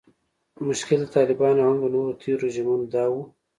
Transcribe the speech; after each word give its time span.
مشکل 0.67 0.99
د 1.05 1.09
طالبانو 1.15 1.59
او 1.65 1.69
هم 1.71 1.77
د 1.81 1.85
نورو 1.95 2.17
تیرو 2.21 2.41
رژیمونو 2.45 2.85
دا 2.95 3.05
و 3.11 3.15